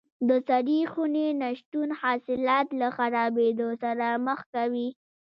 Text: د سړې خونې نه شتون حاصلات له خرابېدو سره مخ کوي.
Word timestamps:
د 0.27 0.29
سړې 0.49 0.79
خونې 0.91 1.27
نه 1.41 1.49
شتون 1.59 1.89
حاصلات 2.01 2.67
له 2.79 2.87
خرابېدو 2.97 3.67
سره 3.83 4.05
مخ 4.25 4.39
کوي. 4.53 4.87